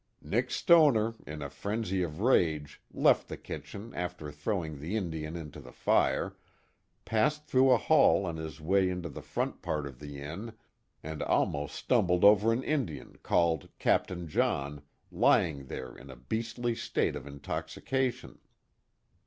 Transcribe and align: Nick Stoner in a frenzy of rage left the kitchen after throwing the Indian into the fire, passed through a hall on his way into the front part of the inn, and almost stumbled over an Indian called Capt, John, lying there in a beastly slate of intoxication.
Nick 0.23 0.49
Stoner 0.49 1.13
in 1.27 1.43
a 1.43 1.49
frenzy 1.51 2.01
of 2.01 2.21
rage 2.21 2.81
left 2.91 3.27
the 3.27 3.37
kitchen 3.37 3.93
after 3.93 4.31
throwing 4.31 4.79
the 4.79 4.95
Indian 4.95 5.35
into 5.35 5.59
the 5.59 5.71
fire, 5.71 6.35
passed 7.05 7.45
through 7.45 7.69
a 7.69 7.77
hall 7.77 8.25
on 8.25 8.37
his 8.37 8.59
way 8.59 8.89
into 8.89 9.09
the 9.09 9.21
front 9.21 9.61
part 9.61 9.85
of 9.85 9.99
the 9.99 10.19
inn, 10.19 10.53
and 11.03 11.21
almost 11.21 11.75
stumbled 11.75 12.23
over 12.25 12.51
an 12.51 12.63
Indian 12.63 13.19
called 13.21 13.69
Capt, 13.77 14.25
John, 14.25 14.81
lying 15.11 15.67
there 15.67 15.95
in 15.95 16.09
a 16.09 16.15
beastly 16.15 16.73
slate 16.73 17.15
of 17.15 17.27
intoxication. 17.27 18.39